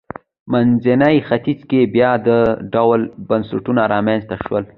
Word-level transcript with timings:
منځني 0.51 1.15
ختیځ 1.27 1.59
کې 1.69 1.79
بیا 1.95 2.11
دا 2.27 2.39
ډول 2.73 3.01
بنسټونه 3.29 3.81
رامنځته 3.93 4.35
شول. 4.43 4.63